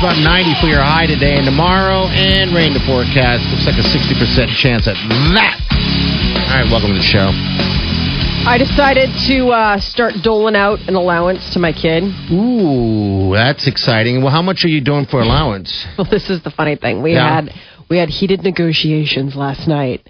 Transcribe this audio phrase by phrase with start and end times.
[0.00, 3.44] About 90 for your high today and tomorrow, and rain to forecast.
[3.52, 4.96] Looks like a 60% chance at
[5.36, 5.60] that.
[6.48, 7.28] All right, welcome to the show.
[8.48, 12.04] I decided to uh, start doling out an allowance to my kid.
[12.32, 14.22] Ooh, that's exciting.
[14.22, 15.86] Well, how much are you doing for allowance?
[15.98, 17.02] Well, this is the funny thing.
[17.02, 17.34] We Yeah.
[17.42, 17.54] had
[17.90, 20.08] we had heated negotiations last night.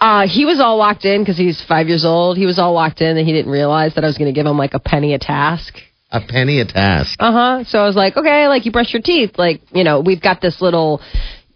[0.00, 2.38] Uh, he was all locked in because he's five years old.
[2.38, 4.46] He was all locked in, and he didn't realize that I was going to give
[4.46, 5.78] him like a penny a task.
[6.10, 7.16] A penny a task.
[7.18, 7.64] Uh huh.
[7.64, 9.32] So I was like, okay, like you brush your teeth.
[9.38, 11.00] Like, you know, we've got this little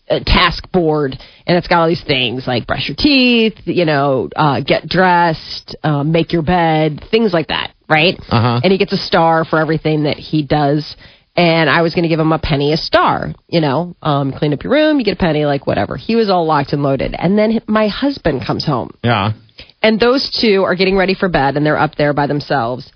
[0.09, 4.29] uh, task board and it's got all these things like brush your teeth, you know,
[4.35, 8.17] uh, get dressed, uh, make your bed, things like that, right?
[8.29, 8.61] Uh-huh.
[8.63, 10.97] And he gets a star for everything that he does.
[11.37, 14.53] And I was going to give him a penny a star, you know, um, clean
[14.53, 15.97] up your room, you get a penny, like whatever.
[15.97, 17.15] He was all locked and loaded.
[17.17, 19.33] And then my husband comes home Yeah.
[19.81, 22.91] and those two are getting ready for bed and they're up there by themselves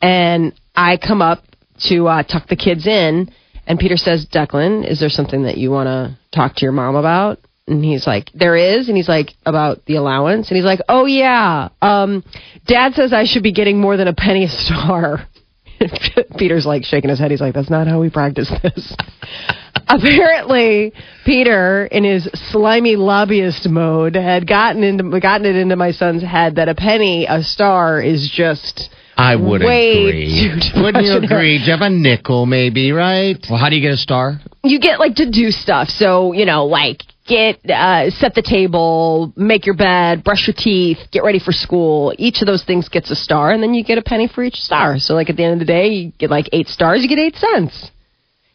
[0.00, 1.42] and i come up
[1.88, 3.30] to uh, tuck the kids in
[3.66, 6.96] and peter says declan is there something that you want to talk to your mom
[6.96, 7.38] about?
[7.66, 8.88] And he's like there is.
[8.88, 10.48] And he's like about the allowance?
[10.48, 11.70] And he's like oh yeah.
[11.80, 12.24] Um
[12.66, 15.26] dad says i should be getting more than a penny a star.
[16.38, 17.30] Peter's like shaking his head.
[17.30, 18.96] He's like that's not how we practice this.
[19.86, 20.92] Apparently
[21.24, 26.56] Peter, in his slimy lobbyist mode, had gotten into gotten it into my son's head
[26.56, 30.60] that a penny a star is just I would way agree.
[30.72, 31.58] too Wouldn't you agree?
[31.58, 33.36] Do you have a nickel, maybe, right?
[33.48, 34.40] Well, how do you get a star?
[34.62, 35.88] You get like to do stuff.
[35.88, 40.98] So you know, like get uh, set the table, make your bed, brush your teeth,
[41.12, 42.14] get ready for school.
[42.18, 44.56] Each of those things gets a star, and then you get a penny for each
[44.56, 44.98] star.
[44.98, 47.02] So like at the end of the day, you get like eight stars.
[47.02, 47.90] You get eight cents.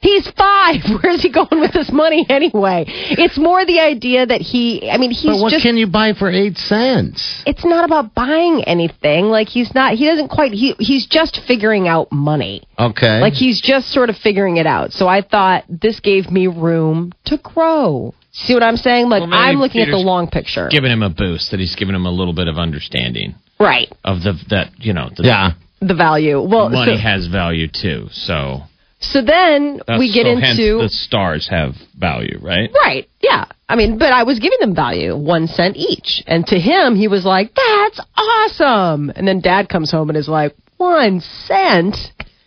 [0.01, 0.77] He's five.
[1.03, 2.85] Where's he going with this money anyway?
[2.87, 4.89] It's more the idea that he.
[4.89, 5.63] I mean, he's but what just.
[5.63, 7.43] can you buy for eight cents?
[7.45, 9.25] it's not about buying anything.
[9.25, 9.95] Like he's not.
[9.95, 10.53] He doesn't quite.
[10.53, 12.63] He he's just figuring out money.
[12.77, 13.19] Okay.
[13.19, 14.93] Like he's just sort of figuring it out.
[14.93, 18.13] So I thought this gave me room to grow.
[18.31, 19.09] See what I'm saying?
[19.09, 20.69] Like Well, I'm looking at the long picture.
[20.69, 23.91] Giving him a boost, that he's giving him a little bit of understanding right.
[24.05, 25.51] of the that you know the yeah.
[25.81, 26.41] The value.
[26.41, 28.07] Well, money so, has value too.
[28.11, 28.63] So
[28.99, 32.69] so then that's, we get so hence into the stars have value, right?
[32.73, 33.07] Right.
[33.21, 33.45] Yeah.
[33.67, 36.23] I mean, but I was giving them value, one cent each.
[36.27, 39.11] And to him, he was like, that's awesome.
[39.15, 41.95] And then dad comes home and is like, one cent?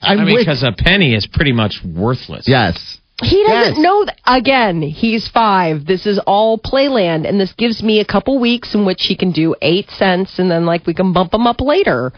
[0.00, 2.44] I mean, because a penny is pretty much worthless.
[2.48, 2.98] Yes.
[3.22, 3.78] He doesn't Yes.
[3.78, 4.04] know.
[4.04, 5.86] Th- Again, he's five.
[5.86, 7.28] This is all playland.
[7.28, 10.50] And this gives me a couple weeks in which he can do eight cents and
[10.50, 12.12] then, like, we can bump him up later.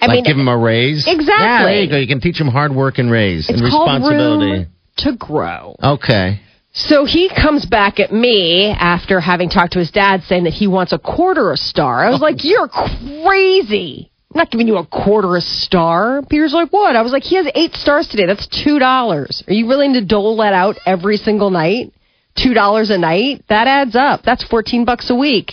[0.00, 1.06] I like mean, give him a raise.
[1.06, 1.34] Exactly.
[1.34, 1.96] Yeah, there you go.
[1.96, 4.52] You can teach him hard work and raise it's and responsibility.
[4.52, 4.66] room
[4.98, 5.76] to grow.
[5.82, 6.40] Okay.
[6.72, 10.66] So he comes back at me after having talked to his dad saying that he
[10.66, 12.04] wants a quarter a star.
[12.04, 12.48] I was like, oh.
[12.48, 14.10] You're crazy.
[14.34, 16.20] I'm not giving you a quarter a star.
[16.28, 16.94] Peter's like, What?
[16.94, 18.26] I was like, He has eight stars today.
[18.26, 19.48] That's $2.
[19.48, 21.94] Are you willing to dole that out every single night?
[22.36, 23.44] $2 a night?
[23.48, 24.22] That adds up.
[24.22, 25.52] That's 14 bucks a week.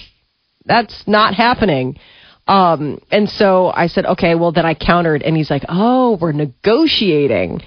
[0.65, 1.97] That's not happening.
[2.47, 6.33] Um, and so I said, okay, well, then I countered, and he's like, oh, we're
[6.33, 7.61] negotiating.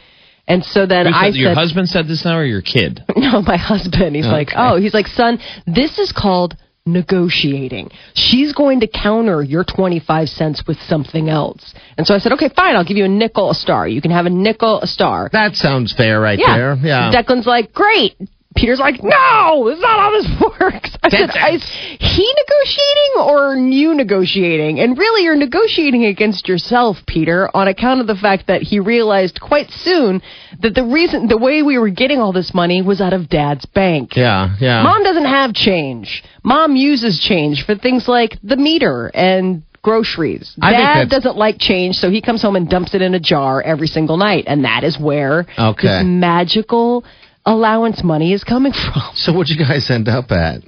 [0.47, 3.03] And so then Who I said- your said, husband said this now, or your kid?
[3.16, 4.15] no, my husband.
[4.15, 7.91] He's like, oh, he's like, son, this is called negotiating.
[8.15, 11.75] She's going to counter your 25 cents with something else.
[11.98, 13.88] And so I said, okay, fine, I'll give you a nickel a star.
[13.88, 15.28] You can have a nickel a star.
[15.33, 16.56] That sounds fair right yeah.
[16.56, 16.77] there.
[16.77, 17.10] Yeah.
[17.12, 18.16] Declan's like, great.
[18.56, 20.26] Peter's like, no, that's not how this
[20.60, 20.97] works.
[21.03, 21.62] I said, is
[22.00, 24.80] he negotiating or you negotiating?
[24.80, 29.41] And really, you're negotiating against yourself, Peter, on account of the fact that he realized
[29.41, 30.22] quite soon
[30.62, 33.66] that the reason, the way we were getting all this money was out of dad's
[33.66, 34.16] bank.
[34.16, 34.82] yeah, yeah.
[34.82, 36.24] Mom doesn't have change.
[36.42, 40.52] Mom uses change for things like the meter and groceries.
[40.60, 43.86] Dad doesn't like change, so he comes home and dumps it in a jar every
[43.86, 45.86] single night, and that is where Okay.
[45.86, 47.04] this magical
[47.47, 49.03] allowance money is coming from.
[49.15, 50.60] so what'd you guys end up at?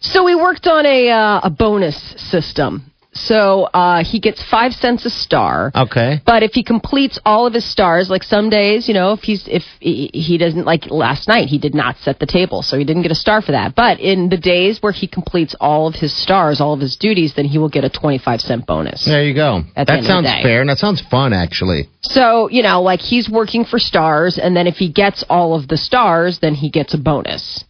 [0.00, 1.96] So we worked on a uh, a bonus
[2.30, 2.91] system.
[3.14, 5.70] So uh, he gets five cents a star.
[5.74, 6.20] Okay.
[6.24, 9.46] But if he completes all of his stars, like some days, you know, if he's
[9.46, 12.84] if he, he doesn't like last night, he did not set the table, so he
[12.84, 13.74] didn't get a star for that.
[13.74, 17.34] But in the days where he completes all of his stars, all of his duties,
[17.34, 19.04] then he will get a twenty-five cent bonus.
[19.04, 19.62] There you go.
[19.76, 21.90] That end of the sounds fair, and that sounds fun, actually.
[22.00, 25.68] So you know, like he's working for stars, and then if he gets all of
[25.68, 27.64] the stars, then he gets a bonus.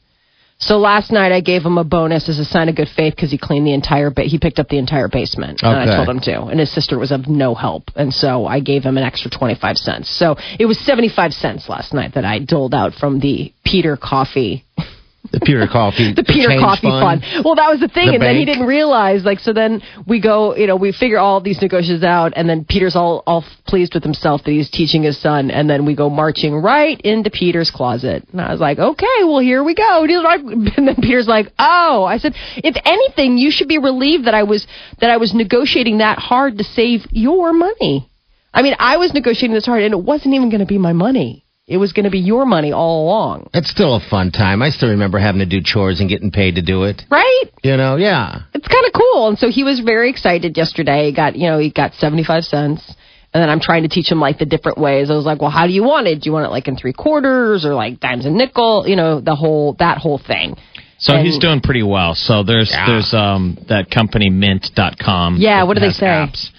[0.63, 3.33] So last night I gave him a bonus as a sign of good faith because
[3.33, 5.61] he cleaned the entire ba- he picked up the entire basement.
[5.63, 7.91] And I told him to and his sister was of no help.
[7.97, 10.09] And so I gave him an extra 25 cents.
[10.09, 14.65] So it was 75 cents last night that I doled out from the Peter Coffee
[15.33, 16.13] The Peter Coffee.
[16.17, 17.25] the Peter Coffee Fund.
[17.43, 19.25] Well, that was the thing, The and then he didn't realize.
[19.25, 22.67] Like, so then we go, you know, we figure all these negotiations out, and then
[22.69, 26.11] Peter's all all pleased with himself that he's teaching his son, and then we go
[26.11, 30.07] marching right into Peter's closet, and I was like, okay, well here we go.
[30.13, 34.43] And then Peter's like, oh, I said, if anything, you should be relieved that I
[34.43, 34.67] was
[35.01, 38.11] that I was negotiating that hard to save your money.
[38.55, 40.93] I mean, I was negotiating this hard, and it wasn't even going to be my
[40.93, 41.45] money.
[41.73, 44.61] It was going to be your money all along, It's still a fun time.
[44.63, 47.03] I still remember having to do chores and getting paid to do it.
[47.11, 47.45] right?
[47.63, 48.43] You know, yeah.
[48.53, 49.29] it's kind of cool.
[49.29, 51.07] And so he was very excited yesterday.
[51.07, 52.95] He got, you know, he got 75 cents.
[53.35, 55.11] And then I'm trying to teach him like the different ways.
[55.11, 56.21] I was like, well, how do you want it?
[56.21, 58.85] Do you want it like in three quarters or like dimes and nickel?
[58.87, 60.57] You know, the whole, that whole thing.
[60.99, 62.15] So And- he's doing pretty well.
[62.15, 62.87] So there's Yeah.
[62.87, 65.37] there's um that company Mint.com.
[65.39, 66.07] Yeah, what do they has say?
[66.07, 66.51] Apps,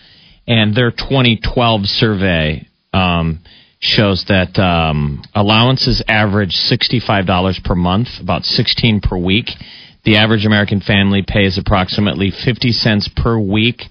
[0.47, 3.39] and their 2012 survey um,
[3.83, 9.49] shows that um, allowances average $65 per month, about 16 per week.
[10.05, 13.83] The average American family pays approximately 50 cents per week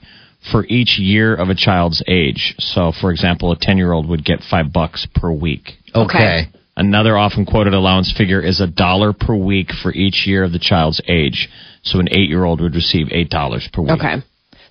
[0.50, 2.54] for each year of a child's age.
[2.58, 5.72] So, for example, a 10 year old would get five bucks per week.
[5.94, 6.46] Okay.
[6.74, 10.58] Another often quoted allowance figure is a dollar per week for each year of the
[10.58, 11.48] child's age.
[11.82, 13.92] So an eight year old would receive eight dollars per week.
[13.92, 14.16] Okay.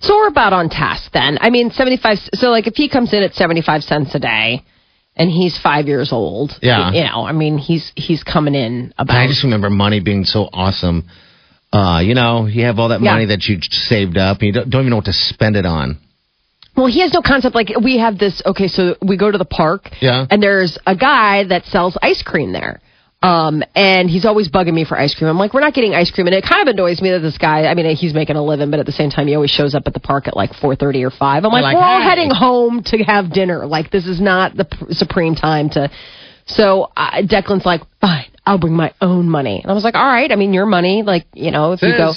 [0.00, 1.38] So we're about on task then.
[1.40, 4.64] I mean, 75, so like if he comes in at 75 cents a day
[5.16, 6.90] and he's five years old, Yeah.
[6.92, 9.16] you know, I mean, he's, he's coming in about.
[9.16, 11.04] I just remember money being so awesome.
[11.72, 13.12] Uh, you know, you have all that Yeah.
[13.12, 15.66] money that you saved up, and you don't, don't even know what to spend it
[15.66, 15.98] on.
[16.76, 17.54] Well, he has no concept.
[17.54, 18.40] Like we have this.
[18.46, 19.90] Okay, so we go to the park.
[20.00, 20.26] Yeah.
[20.30, 22.80] And there's a guy that sells ice cream there.
[23.22, 25.30] Um, and he's always bugging me for ice cream.
[25.30, 27.38] I'm like, we're not getting ice cream, and it kind of annoys me that this
[27.38, 27.66] guy.
[27.66, 29.84] I mean, he's making a living, but at the same time, he always shows up
[29.86, 31.44] at the park at like 4:30 or 5.
[31.44, 32.08] I'm like, like, we're all hey.
[32.08, 33.64] heading home to have dinner.
[33.66, 35.90] Like, this is not the pr- supreme time to.
[36.46, 40.04] So uh, Declan's like, fine, I'll bring my own money, and I was like, all
[40.04, 40.30] right.
[40.30, 42.12] I mean, your money, like, you know, if you go.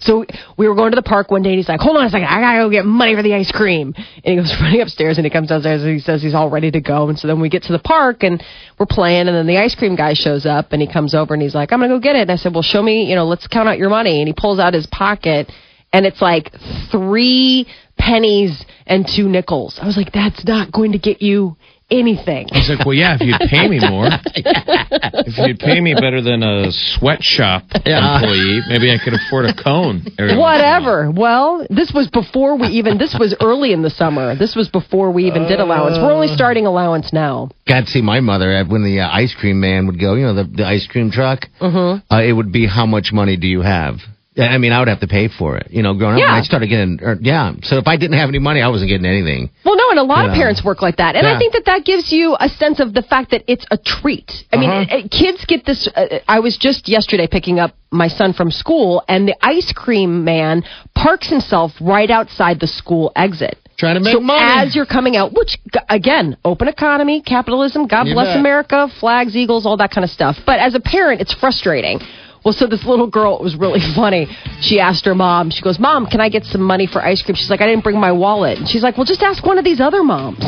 [0.00, 0.24] So
[0.56, 2.28] we were going to the park one day, and he's like, "Hold on a second,
[2.28, 5.24] I gotta go get money for the ice cream." And he goes running upstairs, and
[5.24, 7.08] he comes downstairs, and he says he's all ready to go.
[7.08, 8.42] And so then we get to the park, and
[8.78, 11.42] we're playing, and then the ice cream guy shows up, and he comes over, and
[11.42, 13.26] he's like, "I'm gonna go get it." And I said, "Well, show me, you know,
[13.26, 15.50] let's count out your money." And he pulls out his pocket,
[15.92, 16.52] and it's like
[16.90, 17.66] three
[17.98, 19.78] pennies and two nickels.
[19.80, 21.56] I was like, "That's not going to get you."
[21.88, 22.48] Anything.
[22.50, 26.42] He's like, well, yeah, if you'd pay me more, if you'd pay me better than
[26.42, 30.02] a sweatshop employee, maybe I could afford a cone.
[30.18, 30.52] every once in a while.
[30.56, 31.10] Whatever.
[31.12, 32.98] Well, this was before we even.
[32.98, 34.34] This was early in the summer.
[34.34, 35.96] This was before we even did allowance.
[35.96, 37.50] We're only starting allowance now.
[37.68, 40.34] God, see, my mother, uh, when the uh, ice cream man would go, you know,
[40.34, 42.12] the, the ice cream truck, Mm-hmm.
[42.12, 43.96] uh, it would be, how much money do you have?
[44.36, 45.68] Yeah, I mean, I would have to pay for it.
[45.70, 46.32] You know, growing up, Yeah.
[46.32, 47.52] when I started getting, or, yeah.
[47.62, 49.48] So if I didn't have any money, I wasn't getting anything.
[49.64, 50.36] Well, no, and a lot of Yeah.
[50.42, 51.34] parents work like that, and Yeah.
[51.34, 54.44] I think that that gives you a sense of the fact that it's a treat.
[54.52, 54.96] I mean, Uh-huh.
[54.98, 55.88] uh, kids get this.
[55.88, 60.22] Uh, I was just yesterday picking up my son from school, and the ice cream
[60.24, 60.64] man
[60.94, 63.56] parks himself right outside the school exit.
[63.78, 64.40] Trying to make so money.
[64.42, 65.58] as you're coming out, which
[65.90, 68.38] again, open economy, capitalism, God You bless bet.
[68.38, 70.38] America, flags, eagles, all that kind of stuff.
[70.46, 72.00] But as a parent, it's frustrating.
[72.46, 74.28] Well, so this little girl, it was really funny.
[74.60, 77.34] She asked her mom, she goes, Mom, can I get some money for ice cream?
[77.34, 78.58] She's like, I didn't bring my wallet.
[78.58, 80.38] And she's like, Well, just ask one of these other moms.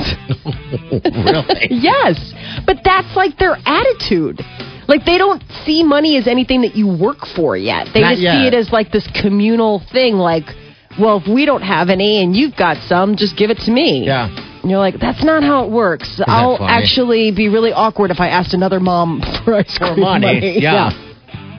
[0.92, 1.66] really?
[1.70, 2.32] yes.
[2.64, 4.40] But that's like their attitude.
[4.86, 7.88] Like they don't see money as anything that you work for yet.
[7.92, 8.34] They Not just yet.
[8.34, 10.44] see it as like this communal thing like,
[11.00, 14.06] well, if we don't have any and you've got some, just give it to me.
[14.06, 14.28] Yeah.
[14.62, 16.20] And you're like, that's not how it works.
[16.24, 16.72] I'll funny?
[16.72, 20.60] actually be really awkward if I asked another mom for ice For cream money.
[20.60, 20.90] Yeah.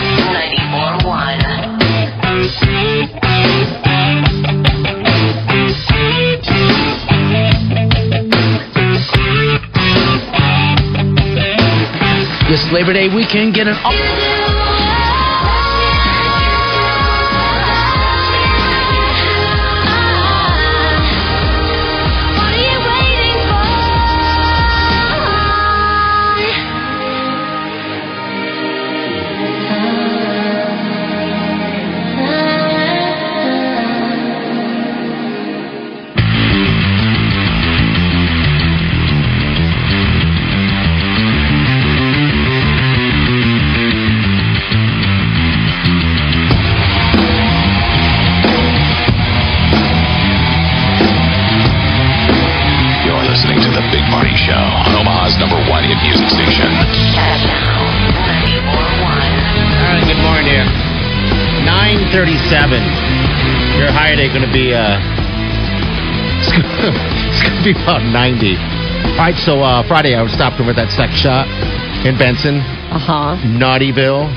[12.66, 12.72] 94.1.
[12.72, 13.54] Labor Day weekend.
[13.54, 13.76] Get an
[64.08, 64.96] Your high day going to be, uh,
[66.40, 66.64] it's gonna,
[67.28, 68.56] it's going to be about 90.
[68.56, 71.44] All right, so uh, Friday I was stopping at that sex shop
[72.08, 72.56] in Benson,
[72.88, 73.36] Uh huh.
[73.44, 74.32] Naughtyville.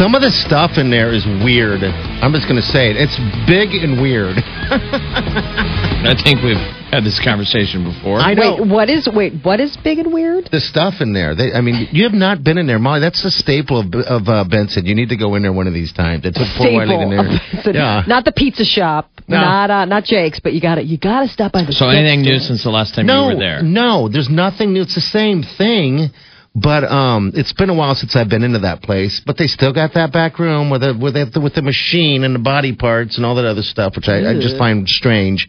[0.00, 1.84] Some of the stuff in there is weird.
[1.84, 2.96] I'm just going to say it.
[2.96, 4.40] It's big and weird.
[4.40, 6.56] I think we've
[6.94, 8.18] had this conversation before.
[8.18, 8.62] I know.
[8.62, 9.34] Wait, what is wait?
[9.42, 10.48] What is big and weird?
[10.50, 11.34] the stuff in there.
[11.34, 13.00] They, I mean, you have not been in there, Molly.
[13.00, 14.86] That's the staple of, of uh, Benson.
[14.86, 16.22] You need to go in there one of these times.
[16.22, 17.40] They put Fort Wiley in there.
[17.60, 17.74] Staple.
[17.74, 18.02] Yeah.
[18.06, 19.10] Not the pizza shop.
[19.26, 19.38] No.
[19.38, 21.72] Not uh, not Jake's, but you got to You got to stop by the.
[21.72, 23.62] so sex anything new since the last time no, you were there?
[23.62, 24.82] no, there's nothing new.
[24.82, 26.10] It's the same thing,
[26.54, 29.22] but um, it's been a while since I've been into that place.
[29.24, 32.34] But they still got that back room with the with the, with the machine and
[32.34, 35.48] the body parts and all that other stuff, which I, I just find strange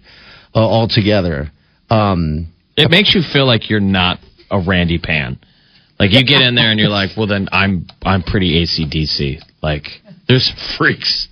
[0.56, 1.52] uh, altogether.
[1.90, 2.48] Um,
[2.78, 4.20] It makes you feel like you're not
[4.50, 5.38] a Randy Pan.
[6.00, 9.40] Like you get in there and you're like, well then I'm I'm pretty ACDC.
[9.62, 9.88] Like
[10.28, 11.28] there's freaks.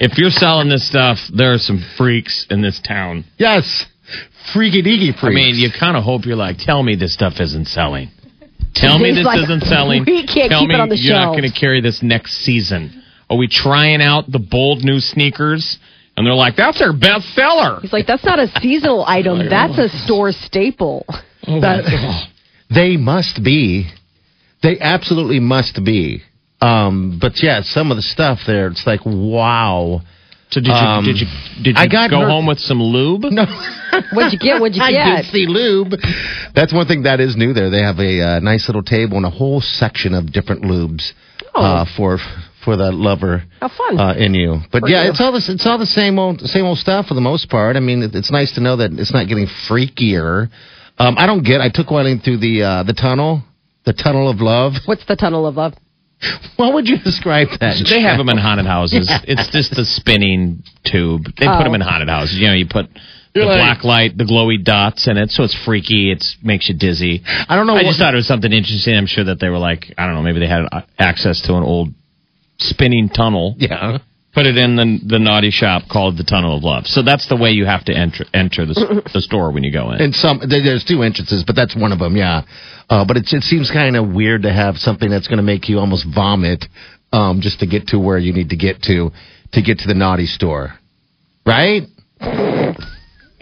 [0.00, 3.24] If you're selling this stuff, there are some freaks in this town.
[3.38, 3.86] yes,
[4.52, 5.22] freaky deaky freaks.
[5.22, 8.10] I mean, you kind of hope you're like, tell me this stuff isn't selling.
[8.74, 10.04] Tell me this like, isn't selling.
[10.06, 12.32] "We can't Tell keep me it on the you're not going to carry this next
[12.44, 13.02] season.
[13.30, 15.78] Are we trying out the bold new sneakers?
[16.16, 17.78] And they're like, that's our best seller.
[17.82, 19.48] He's like, that's not a seasonal item.
[19.48, 21.04] That's a store staple.
[21.46, 22.26] That-
[22.74, 23.88] they must be.
[24.64, 26.22] They absolutely must be.
[26.60, 30.00] Um, but yeah, some of the stuff there, it's like, wow.
[30.50, 31.26] So did you Um, did you
[31.62, 33.26] did you I got go her- home with some lube?
[33.30, 33.44] No.
[34.12, 34.60] What'd you get?
[34.60, 34.88] What'd you get?
[34.88, 35.22] I get?
[35.22, 35.92] did see lube.
[36.54, 37.70] That's one thing that is new there.
[37.70, 41.12] They have a uh, nice little table and a whole section of different lubes
[41.54, 42.18] uh, for
[42.66, 43.98] for that lover How fun.
[43.98, 44.58] uh, in you.
[44.70, 45.10] But For yeah, you.
[45.10, 45.48] it's all this.
[45.48, 47.76] It's all the same old same old stuff for the most part.
[47.76, 50.48] I mean, it, it's nice to know that it's not getting freakier.
[50.98, 51.60] Um, I don't get.
[51.60, 53.42] I took Wiley through the uh, the tunnel,
[53.84, 54.72] the tunnel of love.
[54.86, 55.72] What's the tunnel of love?
[56.56, 57.76] What would you describe that?
[57.88, 59.08] They have them in haunted houses.
[59.24, 61.24] It's just the spinning tube.
[61.38, 61.64] They put Oh.
[61.64, 62.38] them in haunted houses.
[62.38, 62.86] You know, you put
[63.34, 66.10] the You're like- black light, the glowy dots in it, so it's freaky.
[66.10, 67.22] It makes you dizzy.
[67.26, 67.74] I don't know.
[67.74, 68.96] I what, just thought it was something interesting.
[68.96, 71.54] I'm sure that they were like, I don't know, maybe they had uh, access to
[71.54, 71.88] an old
[72.58, 73.54] spinning tunnel.
[73.58, 73.98] Yeah.
[74.34, 76.86] Put it in the the naughty shop called the Tunnel of Love.
[76.86, 79.92] So that's the way you have to enter enter the, the store when you go
[79.92, 80.02] in.
[80.02, 82.16] And some there's two entrances, but that's one of them.
[82.16, 82.42] Yeah,
[82.90, 85.70] uh, but it, it seems kind of weird to have something that's going to make
[85.70, 86.66] you almost vomit
[87.12, 89.10] um, just to get to where you need to get to
[89.52, 90.74] to get to the naughty store,
[91.46, 91.84] right?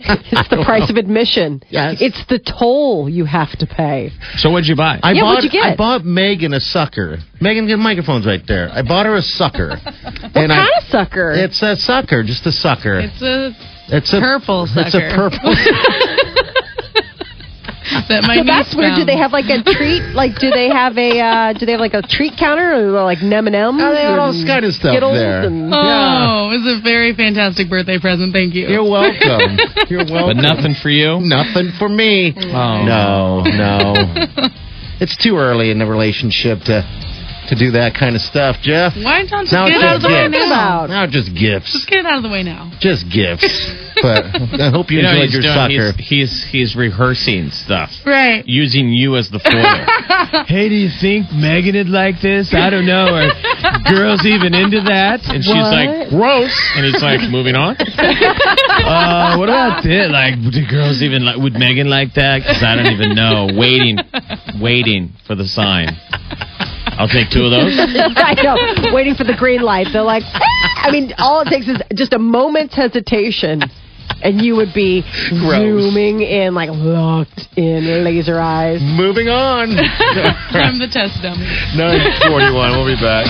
[0.33, 1.63] It's the price of admission.
[1.71, 1.97] Yes.
[2.01, 4.11] It's the toll you have to pay.
[4.37, 5.01] so what'd you buy?
[5.03, 5.73] I Yeah, bought what'd you get?
[5.73, 7.19] I bought Megan a sucker.
[7.41, 8.69] Megan, get microphones right there.
[8.73, 9.77] I bought her a sucker.
[10.35, 11.33] What and kind I, of sucker?
[11.33, 12.99] It's a sucker, just a sucker.
[13.01, 13.53] It's a
[13.89, 14.81] It's a purple sucker.
[14.87, 15.31] It's a sucker.
[15.31, 15.55] purple.
[18.09, 18.97] that my so niece that's weird.
[18.97, 20.03] Do they have like a treat?
[20.15, 21.21] Like, do they have a?
[21.21, 23.81] Uh, do they have like a treat counter or like M and M's?
[23.83, 25.43] Oh, they have all kind of stuff there.
[25.45, 28.33] And, Oh, it was a very fantastic birthday present.
[28.33, 28.69] Thank you.
[28.69, 29.59] You're welcome.
[29.89, 30.37] You're welcome.
[30.37, 31.21] but nothing for you.
[31.21, 32.35] Nothing for me.
[32.37, 32.85] Oh.
[32.85, 33.95] No, no.
[35.01, 36.83] it's too early in the relationship to
[37.49, 38.95] to do that kind of stuff, Jeff.
[38.97, 40.49] Why don't you Now get out of just the way gifts.
[40.49, 40.87] now?
[40.87, 41.73] Now just gifts.
[41.73, 42.71] Just get it out of the way now.
[42.81, 43.47] Just gifts.
[44.03, 44.25] but
[44.61, 45.93] I hope you, You enjoyed he's, your doing, sucker.
[46.03, 47.91] he's, he's he's rehearsing stuff.
[48.05, 48.45] Right.
[48.47, 50.45] using you as the foil.
[50.51, 52.53] hey, do you think Megan would like this?
[52.55, 53.13] I don't know.
[53.13, 53.31] Are
[53.93, 55.21] girls even into that?
[55.29, 55.73] And she's What?
[55.73, 56.53] like, gross.
[56.77, 57.77] And he's like, moving on.
[57.79, 60.11] uh, what about this?
[60.11, 61.37] Like, do girls even like?
[61.37, 62.41] Would Megan like that?
[62.43, 63.49] Because I don't even know.
[63.55, 63.99] Waiting,
[64.61, 65.89] waiting for the sign.
[66.99, 67.75] I'll take two of those.
[67.79, 69.89] I know, waiting for the green light.
[69.93, 73.63] They're like, "Ah!" I mean, all it takes is just a moment's hesitation,
[74.23, 75.59] and you would be Gross.
[75.83, 78.81] zooming in, like locked in laser eyes.
[78.83, 79.71] Moving on.
[80.55, 81.45] I'm the test dummy.
[81.77, 82.71] 941.
[82.73, 83.27] We'll be back.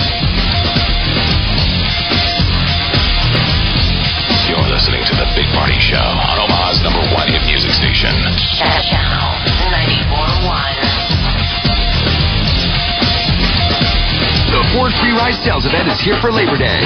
[4.45, 8.13] You're listening to The Big Party Show on Omaha's number one hit music station.
[8.61, 9.33] Channel
[9.73, 10.04] 94.1.
[15.15, 16.79] Free Sales event is here for Labor Day.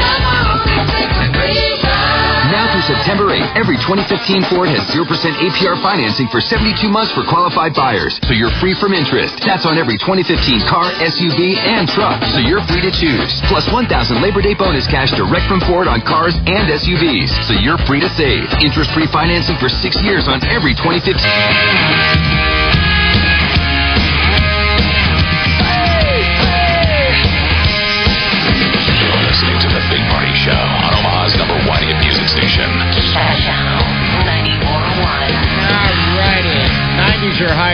[2.53, 7.25] Now through September 8th, every 2015 Ford has 0% APR financing for 72 months for
[7.25, 9.37] qualified buyers, so you're free from interest.
[9.45, 13.29] That's on every 2015 car, SUV, and truck, so you're free to choose.
[13.49, 17.81] Plus 1,000 Labor Day bonus cash direct from Ford on cars and SUVs, so you're
[17.89, 18.45] free to save.
[18.61, 22.18] Interest-free financing for six years on every 2015.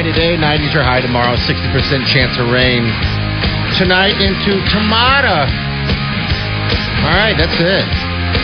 [0.05, 2.85] Today, 90s are high tomorrow, 60% chance of rain.
[3.73, 5.49] Tonight into Tamata.
[7.05, 7.85] All right, that's it.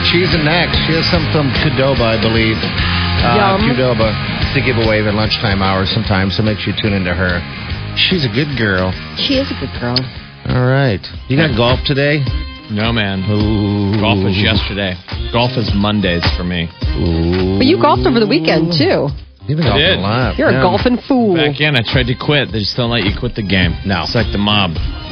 [0.10, 0.82] She's the next.
[0.90, 2.58] She has some from Qdoba, I believe.
[2.58, 3.78] Uh, Yum.
[3.78, 4.10] Qdoba
[4.54, 7.40] to give away at lunchtime hours sometimes, so make sure you tune into her.
[7.96, 8.92] She's a good girl.
[9.16, 9.98] She is a good girl.
[10.50, 11.02] All right.
[11.30, 12.26] You got golf today?
[12.72, 13.22] No, man.
[13.30, 14.00] Ooh.
[14.02, 14.96] Golf was yesterday.
[15.32, 16.66] Golf is Mondays for me.
[16.98, 17.60] Ooh.
[17.60, 19.14] But you golfed over the weekend too.
[19.48, 19.98] You've been I golfing did.
[19.98, 20.38] a lot.
[20.38, 21.36] You're a golfing fool.
[21.36, 22.52] Back in, I tried to quit.
[22.52, 23.74] They just don't let you quit the game.
[23.86, 24.04] No.
[24.04, 24.72] It's like the mob.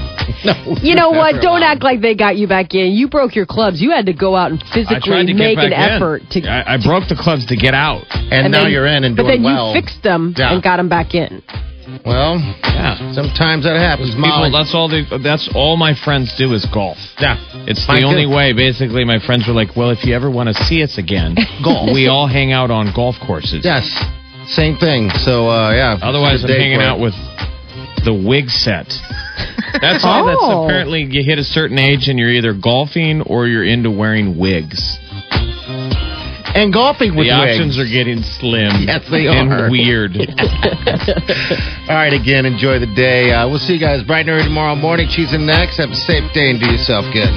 [0.45, 0.53] No.
[0.83, 1.41] You know what?
[1.41, 2.91] Don't act like they got you back in.
[2.93, 3.81] You broke your clubs.
[3.81, 5.79] You had to go out and I physically tried to make get back an in.
[5.98, 6.39] effort to.
[6.48, 8.03] I, I broke the clubs to get out.
[8.29, 9.25] And, now then- you're in and doing well.
[9.25, 9.74] but doing then well.
[9.74, 10.53] you fixed them Yeah.
[10.53, 11.41] and got them back in.
[12.05, 13.12] Well, Yeah.
[13.13, 14.13] sometimes that happens.
[14.13, 15.01] People, that's all they.
[15.24, 16.98] That's all my friends do is golf.
[17.17, 17.38] yeah.
[17.65, 18.36] It's Mine the only too.
[18.36, 18.53] way.
[18.53, 21.89] Basically, my friends were like, "Well, if you ever want to see us again, Golf.
[21.91, 23.65] We all hang out on golf courses.
[23.65, 23.89] Yes.
[24.49, 25.09] Same thing.
[25.23, 25.97] So, uh, yeah.
[26.01, 26.87] Otherwise, I'm hanging for it.
[26.87, 27.13] out with
[28.05, 28.87] the wig set.
[29.81, 30.25] That's all.
[30.25, 30.65] That's Oh.
[30.65, 34.97] apparently you hit a certain age and you're either golfing or you're into wearing wigs.
[36.55, 37.89] And golfing with the options wigs.
[37.89, 38.71] are getting slim.
[38.87, 39.69] Yes, they and are.
[39.69, 40.17] weird.
[41.87, 43.31] All right, again, enjoy the day.
[43.31, 45.07] Uh, we'll see you guys bright and early tomorrow morning.
[45.09, 45.77] Cheese in next.
[45.77, 47.29] Have a safe day and do yourself good.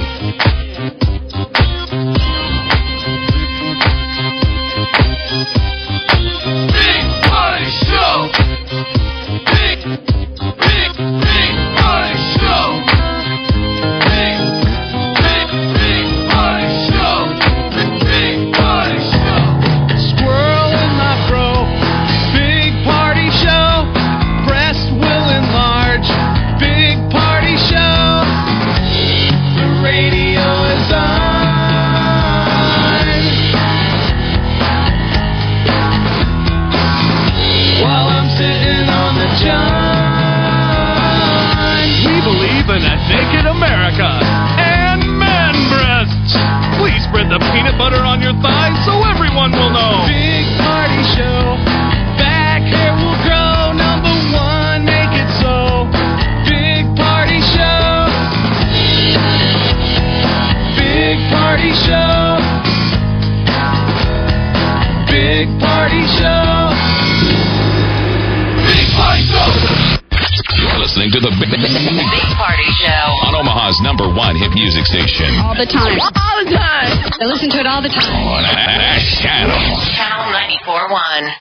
[47.33, 50.05] The peanut butter on your thighs so everyone will know.
[50.05, 51.57] Big party show.
[52.21, 53.73] Back hair will grow.
[53.73, 55.89] Number one, make it so.
[56.45, 58.05] Big party show.
[60.77, 62.37] Big party show.
[65.09, 66.69] Big party show.
[68.69, 69.49] Big Party Show.
[70.61, 72.02] You're listening to the Big, Big Party
[72.79, 73.05] Show.
[73.29, 75.29] on Omaha's number one hit music station.
[75.41, 75.99] All the time.
[75.99, 76.91] All the time.
[77.21, 78.15] I listen to it all the time.
[78.15, 78.43] On
[79.21, 79.61] Channel
[79.93, 80.33] Channel
[80.65, 81.35] 94.1.